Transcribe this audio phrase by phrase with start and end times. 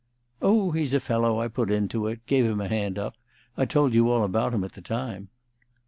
[0.41, 3.13] "Oh, he's a fellow I put into it gave him a hand up.
[3.55, 5.29] I told you all about him at the time."